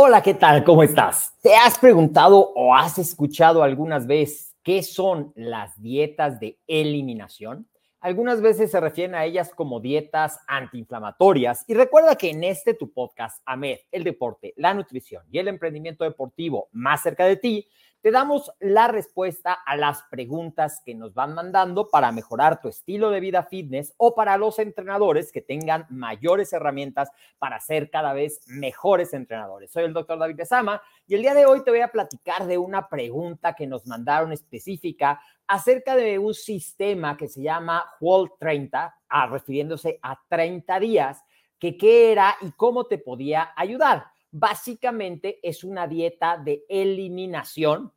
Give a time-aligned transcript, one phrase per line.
[0.00, 0.62] Hola, ¿qué tal?
[0.62, 1.36] ¿Cómo estás?
[1.42, 7.68] ¿Te has preguntado o has escuchado algunas veces qué son las dietas de eliminación?
[7.98, 11.64] Algunas veces se refieren a ellas como dietas antiinflamatorias.
[11.66, 16.04] Y recuerda que en este tu podcast, AMED, el deporte, la nutrición y el emprendimiento
[16.04, 17.66] deportivo más cerca de ti,
[18.00, 23.10] te damos la respuesta a las preguntas que nos van mandando para mejorar tu estilo
[23.10, 28.40] de vida fitness o para los entrenadores que tengan mayores herramientas para ser cada vez
[28.46, 29.72] mejores entrenadores.
[29.72, 32.56] Soy el doctor David Besama y el día de hoy te voy a platicar de
[32.56, 38.96] una pregunta que nos mandaron específica acerca de un sistema que se llama Wall 30,
[39.08, 41.24] ah, refiriéndose a 30 días,
[41.58, 44.06] que qué era y cómo te podía ayudar.
[44.30, 47.92] Básicamente es una dieta de eliminación.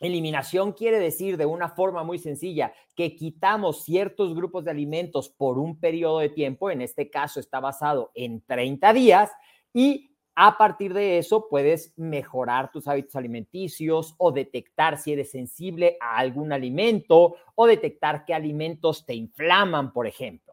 [0.00, 5.58] Eliminación quiere decir de una forma muy sencilla que quitamos ciertos grupos de alimentos por
[5.58, 9.30] un periodo de tiempo, en este caso está basado en 30 días,
[9.74, 15.98] y a partir de eso puedes mejorar tus hábitos alimenticios o detectar si eres sensible
[16.00, 20.49] a algún alimento o detectar qué alimentos te inflaman, por ejemplo.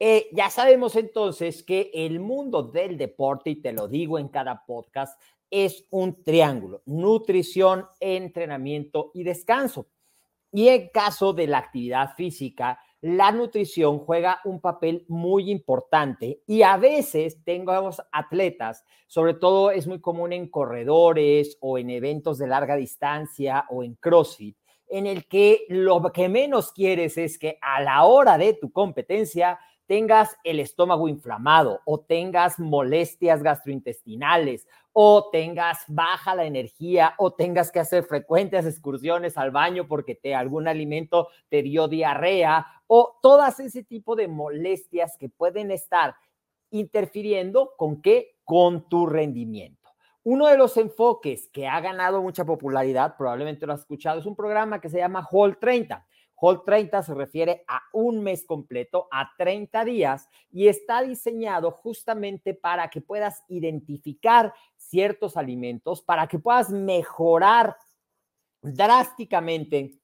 [0.00, 4.64] Eh, ya sabemos entonces que el mundo del deporte, y te lo digo en cada
[4.64, 5.20] podcast,
[5.50, 9.88] es un triángulo, nutrición, entrenamiento y descanso.
[10.52, 16.62] Y en caso de la actividad física, la nutrición juega un papel muy importante y
[16.62, 22.48] a veces tenemos atletas, sobre todo es muy común en corredores o en eventos de
[22.48, 24.56] larga distancia o en CrossFit,
[24.88, 29.60] en el que lo que menos quieres es que a la hora de tu competencia
[29.88, 37.72] tengas el estómago inflamado o tengas molestias gastrointestinales o tengas baja la energía o tengas
[37.72, 43.60] que hacer frecuentes excursiones al baño porque te algún alimento te dio diarrea o todas
[43.60, 46.14] ese tipo de molestias que pueden estar
[46.70, 49.77] interfiriendo con qué con tu rendimiento.
[50.30, 54.36] Uno de los enfoques que ha ganado mucha popularidad, probablemente lo has escuchado, es un
[54.36, 56.06] programa que se llama Hall 30
[56.40, 62.52] Whole 30 se refiere a un mes completo, a 30 días, y está diseñado justamente
[62.52, 67.76] para que puedas identificar ciertos alimentos, para que puedas mejorar
[68.60, 69.98] drásticamente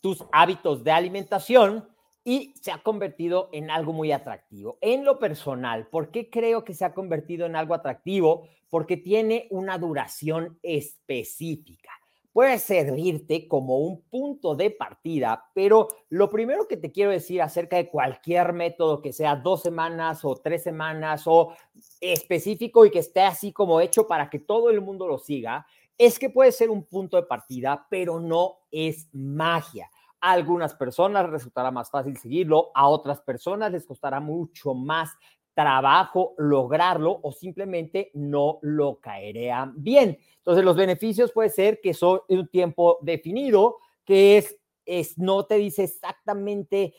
[0.00, 1.86] tus hábitos de alimentación
[2.24, 4.78] y se ha convertido en algo muy atractivo.
[4.80, 8.48] En lo personal, ¿por qué creo que se ha convertido en algo atractivo?
[8.68, 11.90] Porque tiene una duración específica
[12.32, 17.76] puede servirte como un punto de partida, pero lo primero que te quiero decir acerca
[17.76, 21.54] de cualquier método que sea dos semanas o tres semanas o
[22.00, 25.66] específico y que esté así como hecho para que todo el mundo lo siga,
[25.98, 29.90] es que puede ser un punto de partida, pero no es magia.
[30.22, 35.10] A algunas personas resultará más fácil seguirlo, a otras personas les costará mucho más
[35.54, 40.18] trabajo lograrlo o simplemente no lo caerían bien.
[40.38, 45.56] Entonces, los beneficios puede ser que son un tiempo definido, que es, es no te
[45.56, 46.94] dice exactamente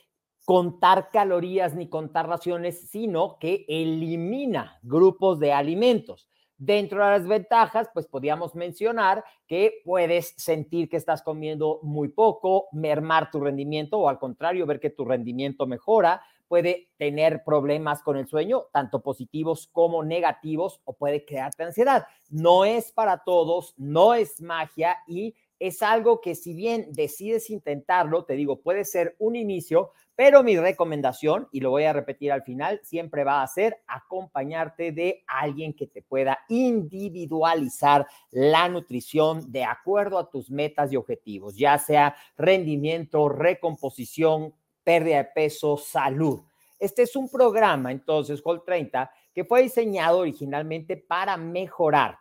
[0.45, 6.27] contar calorías ni contar raciones, sino que elimina grupos de alimentos.
[6.63, 12.67] Dentro de las ventajas, pues podríamos mencionar que puedes sentir que estás comiendo muy poco,
[12.71, 18.15] mermar tu rendimiento o al contrario, ver que tu rendimiento mejora, puede tener problemas con
[18.15, 22.05] el sueño, tanto positivos como negativos, o puede crearte ansiedad.
[22.29, 28.23] No es para todos, no es magia y es algo que si bien decides intentarlo,
[28.23, 29.93] te digo, puede ser un inicio,
[30.23, 34.91] pero mi recomendación, y lo voy a repetir al final, siempre va a ser acompañarte
[34.91, 41.55] de alguien que te pueda individualizar la nutrición de acuerdo a tus metas y objetivos,
[41.55, 44.53] ya sea rendimiento, recomposición,
[44.83, 46.41] pérdida de peso, salud.
[46.77, 52.19] Este es un programa, entonces, Hall 30, que fue diseñado originalmente para mejorar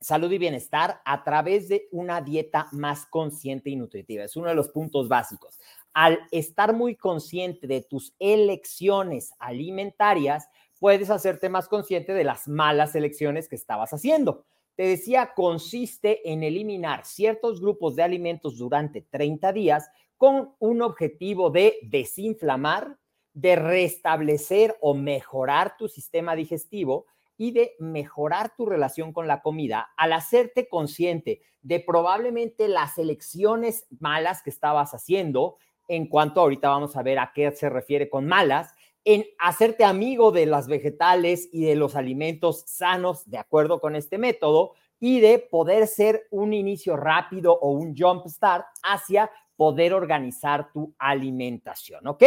[0.00, 4.24] salud y bienestar a través de una dieta más consciente y nutritiva.
[4.24, 5.58] Es uno de los puntos básicos.
[6.00, 10.48] Al estar muy consciente de tus elecciones alimentarias,
[10.78, 14.44] puedes hacerte más consciente de las malas elecciones que estabas haciendo.
[14.76, 21.50] Te decía, consiste en eliminar ciertos grupos de alimentos durante 30 días con un objetivo
[21.50, 22.96] de desinflamar,
[23.32, 27.06] de restablecer o mejorar tu sistema digestivo
[27.36, 33.86] y de mejorar tu relación con la comida al hacerte consciente de probablemente las elecciones
[33.98, 35.56] malas que estabas haciendo,
[35.88, 38.74] en cuanto ahorita vamos a ver a qué se refiere con malas,
[39.04, 44.18] en hacerte amigo de las vegetales y de los alimentos sanos de acuerdo con este
[44.18, 50.70] método y de poder ser un inicio rápido o un jump start hacia poder organizar
[50.72, 52.22] tu alimentación, ¿ok?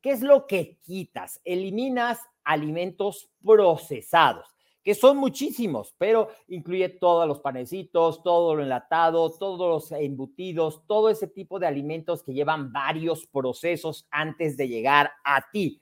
[0.00, 1.40] ¿Qué es lo que quitas?
[1.44, 4.46] Eliminas alimentos procesados,
[4.82, 11.10] que son muchísimos, pero incluye todos los panecitos, todo lo enlatado, todos los embutidos, todo
[11.10, 15.80] ese tipo de alimentos que llevan varios procesos antes de llegar a ti.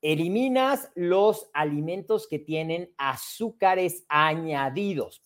[0.00, 5.22] Eliminas los alimentos que tienen azúcares añadidos.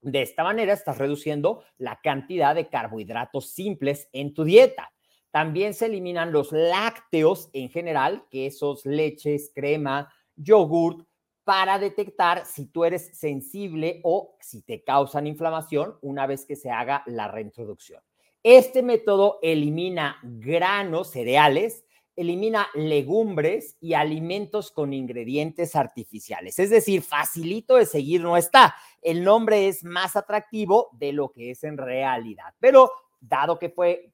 [0.00, 4.92] De esta manera estás reduciendo la cantidad de carbohidratos simples en tu dieta.
[5.30, 11.06] También se eliminan los lácteos en general, quesos, leches, crema, yogurt,
[11.44, 16.70] para detectar si tú eres sensible o si te causan inflamación una vez que se
[16.70, 18.02] haga la reintroducción.
[18.42, 21.84] Este método elimina granos, cereales,
[22.16, 26.58] elimina legumbres y alimentos con ingredientes artificiales.
[26.58, 28.74] Es decir, facilito de seguir no está.
[29.02, 32.54] El nombre es más atractivo de lo que es en realidad.
[32.60, 32.90] Pero
[33.20, 34.12] dado que fue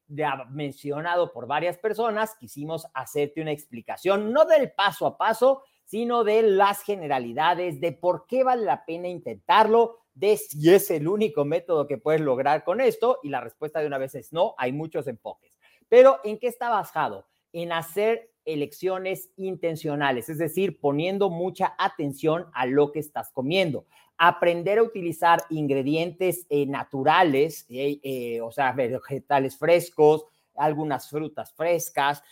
[0.50, 6.42] mencionado por varias personas, quisimos hacerte una explicación, no del paso a paso, sino de
[6.42, 11.88] las generalidades, de por qué vale la pena intentarlo, de si es el único método
[11.88, 13.18] que puedes lograr con esto.
[13.24, 15.58] Y la respuesta de una vez es no, hay muchos enfoques.
[15.88, 17.26] Pero ¿en qué está basado?
[17.52, 23.86] En hacer elecciones intencionales, es decir, poniendo mucha atención a lo que estás comiendo
[24.22, 32.22] aprender a utilizar ingredientes eh, naturales, eh, eh, o sea, vegetales frescos, algunas frutas frescas,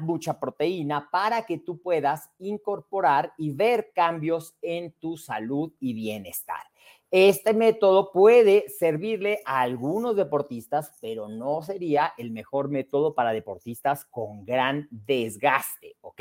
[0.00, 6.62] mucha proteína para que tú puedas incorporar y ver cambios en tu salud y bienestar.
[7.10, 14.04] Este método puede servirle a algunos deportistas, pero no sería el mejor método para deportistas
[14.04, 16.20] con gran desgaste, ¿ok?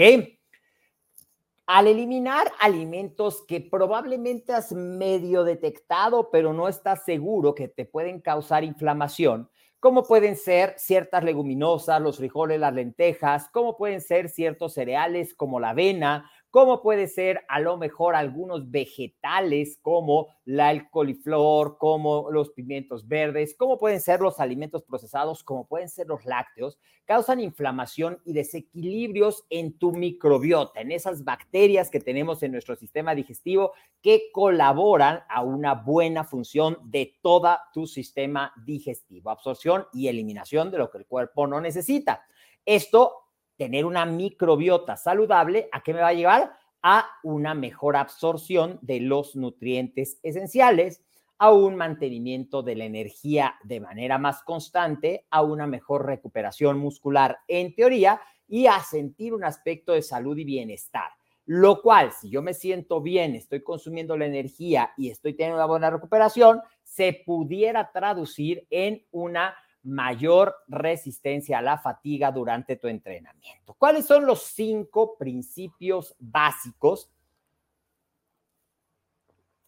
[1.66, 8.22] Al eliminar alimentos que probablemente has medio detectado, pero no estás seguro que te pueden
[8.22, 14.74] causar inflamación, como pueden ser ciertas leguminosas, los frijoles, las lentejas, como pueden ser ciertos
[14.74, 20.89] cereales como la avena, como puede ser a lo mejor algunos vegetales como la, el
[20.89, 26.25] coliflor, como los pimientos verdes, como pueden ser los alimentos procesados, como pueden ser los
[26.25, 32.75] lácteos, causan inflamación y desequilibrios en tu microbiota, en esas bacterias que tenemos en nuestro
[32.75, 40.08] sistema digestivo que colaboran a una buena función de todo tu sistema digestivo, absorción y
[40.08, 42.25] eliminación de lo que el cuerpo no necesita.
[42.66, 43.26] Esto
[43.58, 46.54] tener una microbiota saludable, ¿a qué me va a llevar?
[46.84, 51.04] A una mejor absorción de los nutrientes esenciales,
[51.40, 57.40] a un mantenimiento de la energía de manera más constante, a una mejor recuperación muscular
[57.48, 61.12] en teoría y a sentir un aspecto de salud y bienestar.
[61.46, 65.66] Lo cual, si yo me siento bien, estoy consumiendo la energía y estoy teniendo una
[65.66, 69.56] buena recuperación, se pudiera traducir en una
[69.88, 73.74] mayor resistencia a la fatiga durante tu entrenamiento.
[73.75, 77.10] ¿Cuáles son los cinco principios básicos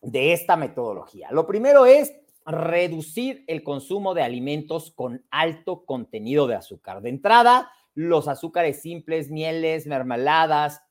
[0.01, 1.29] de esta metodología?
[1.31, 2.13] Lo primero es
[2.45, 7.01] reducir el consumo de alimentos con alto contenido de azúcar.
[7.01, 10.81] De entrada, los azúcares simples, mieles, mermeladas,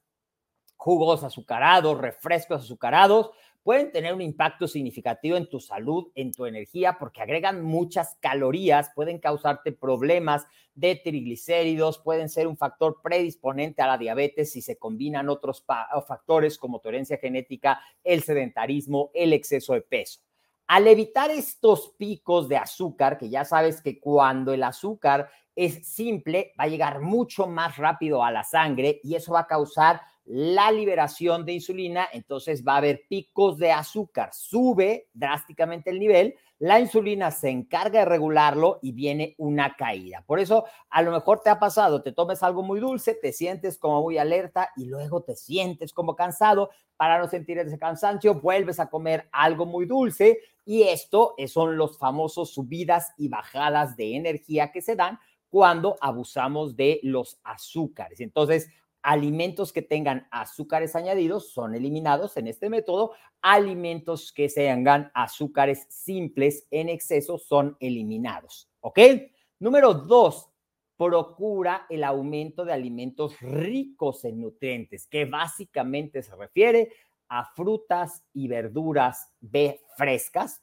[0.76, 3.30] jugos azucarados, refrescos azucarados,
[3.68, 8.90] pueden tener un impacto significativo en tu salud, en tu energía, porque agregan muchas calorías,
[8.94, 14.78] pueden causarte problemas de triglicéridos, pueden ser un factor predisponente a la diabetes si se
[14.78, 15.66] combinan otros
[16.06, 20.22] factores como tu herencia genética, el sedentarismo, el exceso de peso.
[20.66, 26.54] Al evitar estos picos de azúcar, que ya sabes que cuando el azúcar es simple,
[26.58, 30.70] va a llegar mucho más rápido a la sangre y eso va a causar la
[30.70, 36.80] liberación de insulina, entonces va a haber picos de azúcar, sube drásticamente el nivel, la
[36.80, 40.22] insulina se encarga de regularlo y viene una caída.
[40.26, 43.78] Por eso a lo mejor te ha pasado, te tomes algo muy dulce, te sientes
[43.78, 46.70] como muy alerta y luego te sientes como cansado.
[46.96, 51.96] Para no sentir ese cansancio, vuelves a comer algo muy dulce y esto son los
[51.96, 55.18] famosos subidas y bajadas de energía que se dan
[55.48, 58.20] cuando abusamos de los azúcares.
[58.20, 58.68] Entonces,
[59.08, 63.12] alimentos que tengan azúcares añadidos son eliminados en este método.
[63.40, 68.70] Alimentos que tengan azúcares simples en exceso son eliminados.
[68.80, 68.98] ¿Ok?
[69.60, 70.50] Número dos,
[70.98, 76.92] procura el aumento de alimentos ricos en nutrientes, que básicamente se refiere
[77.30, 79.32] a frutas y verduras
[79.96, 80.62] frescas,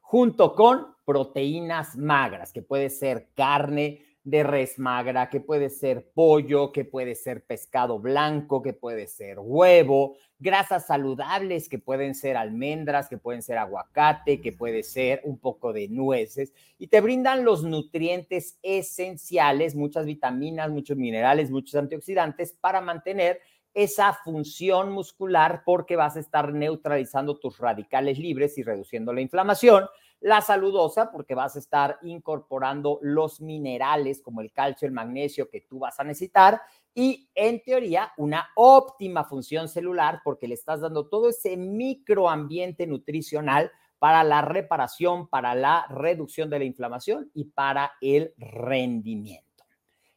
[0.00, 6.70] junto con proteínas magras, que puede ser carne, de res magra, que puede ser pollo,
[6.70, 13.08] que puede ser pescado blanco, que puede ser huevo, grasas saludables, que pueden ser almendras,
[13.08, 17.64] que pueden ser aguacate, que puede ser un poco de nueces, y te brindan los
[17.64, 23.40] nutrientes esenciales, muchas vitaminas, muchos minerales, muchos antioxidantes para mantener
[23.72, 29.86] esa función muscular porque vas a estar neutralizando tus radicales libres y reduciendo la inflamación
[30.20, 35.60] la saludosa, porque vas a estar incorporando los minerales como el calcio, el magnesio que
[35.60, 36.60] tú vas a necesitar.
[36.94, 43.70] Y en teoría, una óptima función celular, porque le estás dando todo ese microambiente nutricional
[43.98, 49.64] para la reparación, para la reducción de la inflamación y para el rendimiento.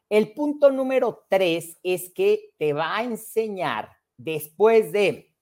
[0.10, 5.34] El punto número tres es que te va a enseñar después de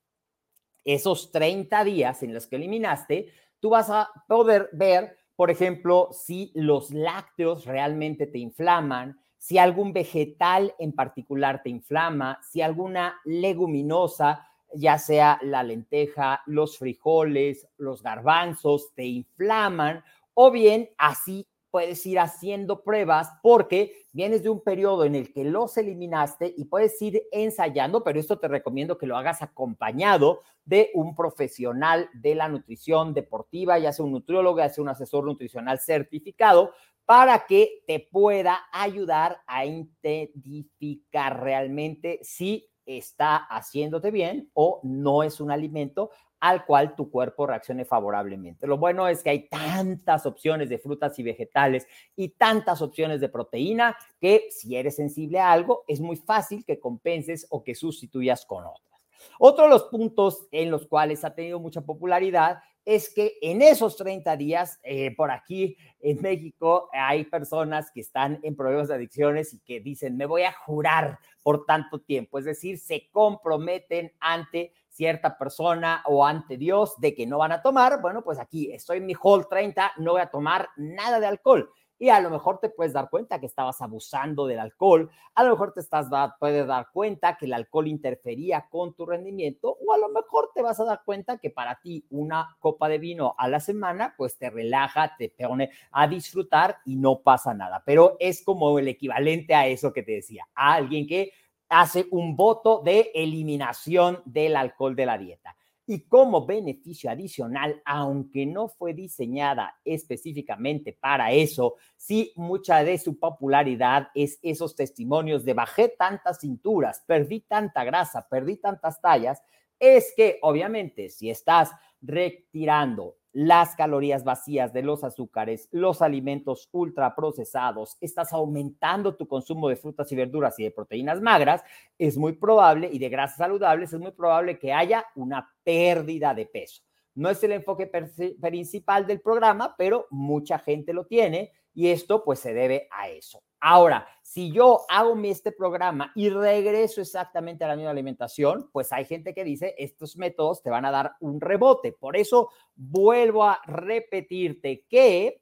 [0.84, 6.52] esos 30 días en los que eliminaste, tú vas a poder ver, por ejemplo, si
[6.56, 14.46] los lácteos realmente te inflaman, si algún vegetal en particular te inflama, si alguna leguminosa,
[14.74, 22.20] ya sea la lenteja, los frijoles, los garbanzos, te inflaman, o bien así puedes ir
[22.20, 27.24] haciendo pruebas porque vienes de un periodo en el que los eliminaste y puedes ir
[27.32, 33.14] ensayando, pero esto te recomiendo que lo hagas acompañado de un profesional de la nutrición
[33.14, 36.74] deportiva, ya sea un nutriólogo, ya sea un asesor nutricional certificado,
[37.06, 45.40] para que te pueda ayudar a identificar realmente si está haciéndote bien o no es
[45.40, 48.68] un alimento al cual tu cuerpo reaccione favorablemente.
[48.68, 53.30] Lo bueno es que hay tantas opciones de frutas y vegetales y tantas opciones de
[53.30, 58.46] proteína que si eres sensible a algo, es muy fácil que compenses o que sustituyas
[58.46, 58.90] con otras.
[59.38, 63.98] Otro de los puntos en los cuales ha tenido mucha popularidad es que en esos
[63.98, 69.54] 30 días, eh, por aquí en México, hay personas que están en problemas de adicciones
[69.54, 74.74] y que dicen, me voy a jurar por tanto tiempo, es decir, se comprometen ante
[75.00, 78.98] cierta persona o ante Dios de que no van a tomar, bueno, pues aquí estoy
[78.98, 81.72] en mi hall 30, no voy a tomar nada de alcohol.
[81.98, 85.52] Y a lo mejor te puedes dar cuenta que estabas abusando del alcohol, a lo
[85.52, 89.98] mejor te estás puedes dar cuenta que el alcohol interfería con tu rendimiento o a
[89.98, 93.48] lo mejor te vas a dar cuenta que para ti una copa de vino a
[93.48, 97.84] la semana pues te relaja, te pone a disfrutar y no pasa nada.
[97.86, 101.32] Pero es como el equivalente a eso que te decía, a alguien que
[101.70, 105.56] hace un voto de eliminación del alcohol de la dieta.
[105.86, 113.18] Y como beneficio adicional, aunque no fue diseñada específicamente para eso, sí mucha de su
[113.18, 119.42] popularidad es esos testimonios de bajé tantas cinturas, perdí tanta grasa, perdí tantas tallas,
[119.80, 121.72] es que obviamente si estás
[122.02, 129.76] retirando las calorías vacías de los azúcares, los alimentos ultraprocesados, estás aumentando tu consumo de
[129.76, 131.64] frutas y verduras y de proteínas magras,
[131.98, 136.48] es muy probable, y de grasas saludables, es muy probable que haya una pérdida de
[136.48, 136.84] peso.
[137.16, 142.40] No es el enfoque principal del programa, pero mucha gente lo tiene y esto pues
[142.40, 143.44] se debe a eso.
[143.62, 149.06] Ahora, si yo hago este programa y regreso exactamente a la misma alimentación, pues hay
[149.06, 151.92] gente que dice, estos métodos te van a dar un rebote.
[151.92, 155.42] Por eso vuelvo a repetirte que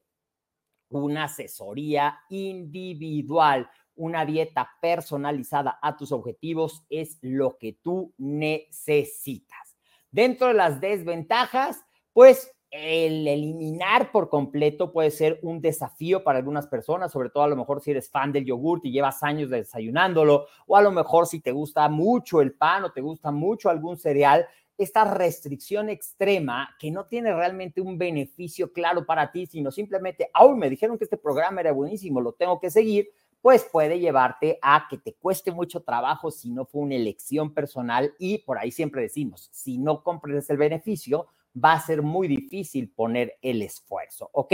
[0.89, 9.77] una asesoría individual, una dieta personalizada a tus objetivos es lo que tú necesitas.
[10.09, 11.83] Dentro de las desventajas,
[12.13, 17.47] pues el eliminar por completo puede ser un desafío para algunas personas, sobre todo a
[17.47, 21.27] lo mejor si eres fan del yogur y llevas años desayunándolo, o a lo mejor
[21.27, 24.45] si te gusta mucho el pan o te gusta mucho algún cereal,
[24.77, 30.59] esta restricción extrema que no tiene realmente un beneficio claro para ti, sino simplemente, aún
[30.59, 33.09] me dijeron que este programa era buenísimo, lo tengo que seguir,
[33.41, 38.13] pues puede llevarte a que te cueste mucho trabajo si no fue una elección personal
[38.19, 41.27] y por ahí siempre decimos, si no comprendes el beneficio,
[41.63, 44.53] va a ser muy difícil poner el esfuerzo, ¿ok?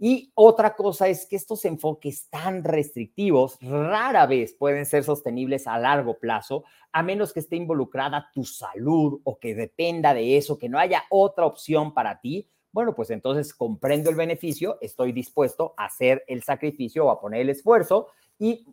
[0.00, 5.76] Y otra cosa es que estos enfoques tan restrictivos rara vez pueden ser sostenibles a
[5.76, 10.68] largo plazo, a menos que esté involucrada tu salud o que dependa de eso, que
[10.68, 12.48] no haya otra opción para ti.
[12.70, 17.40] Bueno, pues entonces comprendo el beneficio, estoy dispuesto a hacer el sacrificio o a poner
[17.40, 18.06] el esfuerzo
[18.38, 18.66] y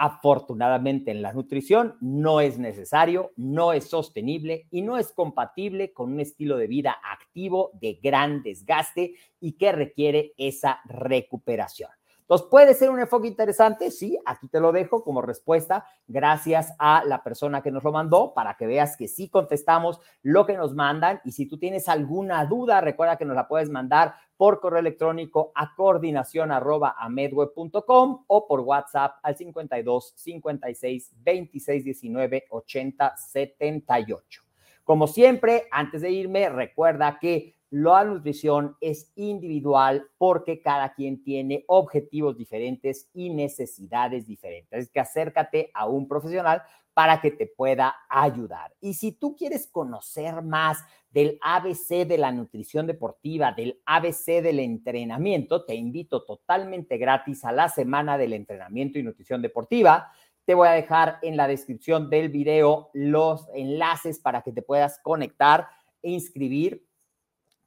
[0.00, 6.12] Afortunadamente en la nutrición no es necesario, no es sostenible y no es compatible con
[6.12, 11.97] un estilo de vida activo de gran desgaste y que requiere esa recuperación.
[12.28, 13.90] Entonces, ¿puede ser un enfoque interesante?
[13.90, 18.34] Sí, aquí te lo dejo como respuesta, gracias a la persona que nos lo mandó,
[18.34, 21.22] para que veas que sí contestamos lo que nos mandan.
[21.24, 25.52] Y si tú tienes alguna duda, recuerda que nos la puedes mandar por correo electrónico
[25.54, 34.42] a coordinación arroba amedweb.com o por WhatsApp al 52 56 26 19 80 78.
[34.84, 41.64] Como siempre, antes de irme, recuerda que la nutrición es individual porque cada quien tiene
[41.66, 44.84] objetivos diferentes y necesidades diferentes.
[44.84, 46.62] Es que acércate a un profesional
[46.94, 48.74] para que te pueda ayudar.
[48.80, 50.78] Y si tú quieres conocer más
[51.10, 57.52] del ABC de la nutrición deportiva, del ABC del entrenamiento, te invito totalmente gratis a
[57.52, 60.10] la semana del entrenamiento y nutrición deportiva.
[60.44, 64.98] Te voy a dejar en la descripción del video los enlaces para que te puedas
[65.00, 65.68] conectar
[66.02, 66.87] e inscribir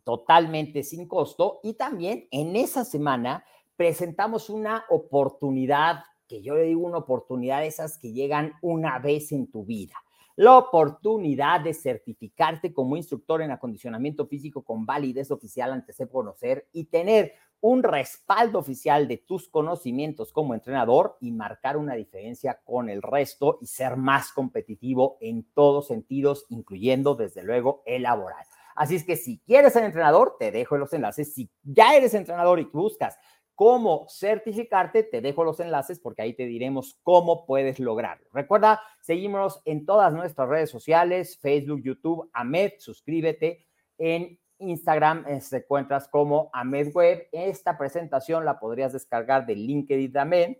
[0.03, 1.59] totalmente sin costo.
[1.63, 7.67] Y también en esa semana presentamos una oportunidad, que yo le digo una oportunidad de
[7.67, 9.95] esas que llegan una vez en tu vida.
[10.35, 16.67] La oportunidad de certificarte como instructor en acondicionamiento físico con validez oficial ante ser conocer
[16.71, 22.89] y tener un respaldo oficial de tus conocimientos como entrenador y marcar una diferencia con
[22.89, 28.45] el resto y ser más competitivo en todos sentidos, incluyendo desde luego el laboral.
[28.81, 31.35] Así es que si quieres ser entrenador, te dejo los enlaces.
[31.35, 33.15] Si ya eres entrenador y buscas
[33.53, 38.27] cómo certificarte, te dejo los enlaces porque ahí te diremos cómo puedes lograrlo.
[38.33, 43.67] Recuerda, seguimos en todas nuestras redes sociales, Facebook, YouTube, Ahmed, suscríbete.
[43.99, 47.27] En Instagram eh, te encuentras como Ahmed Web.
[47.31, 50.59] Esta presentación la podrías descargar de LinkedIn también.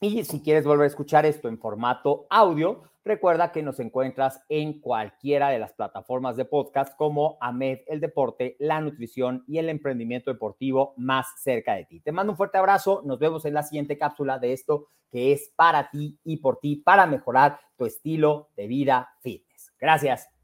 [0.00, 4.80] Y si quieres volver a escuchar esto en formato audio, recuerda que nos encuentras en
[4.80, 10.32] cualquiera de las plataformas de podcast como AMED, el deporte, la nutrición y el emprendimiento
[10.32, 12.00] deportivo más cerca de ti.
[12.00, 15.52] Te mando un fuerte abrazo, nos vemos en la siguiente cápsula de esto que es
[15.56, 19.72] para ti y por ti, para mejorar tu estilo de vida fitness.
[19.80, 20.37] Gracias.